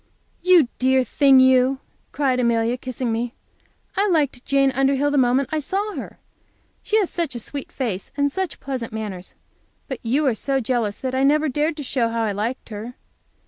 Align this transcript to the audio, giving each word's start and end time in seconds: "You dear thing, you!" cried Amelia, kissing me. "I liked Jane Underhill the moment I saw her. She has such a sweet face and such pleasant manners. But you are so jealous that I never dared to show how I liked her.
"You 0.41 0.67
dear 0.79 1.03
thing, 1.03 1.39
you!" 1.39 1.77
cried 2.11 2.39
Amelia, 2.39 2.75
kissing 2.75 3.11
me. 3.11 3.35
"I 3.95 4.07
liked 4.09 4.43
Jane 4.43 4.71
Underhill 4.71 5.11
the 5.11 5.17
moment 5.19 5.49
I 5.51 5.59
saw 5.59 5.93
her. 5.93 6.17
She 6.81 6.97
has 6.97 7.11
such 7.11 7.35
a 7.35 7.39
sweet 7.39 7.71
face 7.71 8.11
and 8.17 8.31
such 8.31 8.59
pleasant 8.59 8.91
manners. 8.91 9.35
But 9.87 9.99
you 10.01 10.25
are 10.25 10.33
so 10.33 10.59
jealous 10.59 10.99
that 11.01 11.13
I 11.13 11.21
never 11.21 11.49
dared 11.49 11.77
to 11.77 11.83
show 11.83 12.09
how 12.09 12.23
I 12.23 12.31
liked 12.31 12.69
her. 12.69 12.95